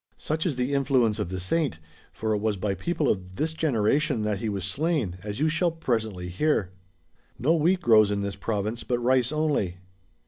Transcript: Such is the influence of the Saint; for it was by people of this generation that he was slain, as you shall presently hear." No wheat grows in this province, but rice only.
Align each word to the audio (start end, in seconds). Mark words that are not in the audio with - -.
Such 0.17 0.47
is 0.47 0.55
the 0.55 0.73
influence 0.73 1.19
of 1.19 1.29
the 1.29 1.39
Saint; 1.39 1.77
for 2.11 2.33
it 2.33 2.39
was 2.39 2.57
by 2.57 2.73
people 2.73 3.07
of 3.07 3.35
this 3.35 3.53
generation 3.53 4.23
that 4.23 4.39
he 4.39 4.49
was 4.49 4.65
slain, 4.65 5.19
as 5.21 5.39
you 5.39 5.47
shall 5.47 5.69
presently 5.69 6.27
hear." 6.27 6.71
No 7.37 7.53
wheat 7.55 7.81
grows 7.81 8.09
in 8.09 8.21
this 8.21 8.35
province, 8.35 8.83
but 8.83 8.97
rice 8.97 9.31
only. 9.31 9.77